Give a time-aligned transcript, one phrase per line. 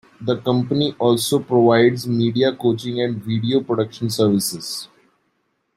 [0.19, 4.87] The company also provides media coaching and video production services.